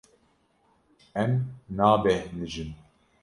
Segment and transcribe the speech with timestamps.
[1.23, 1.31] Em
[1.75, 2.71] nabêhnijin.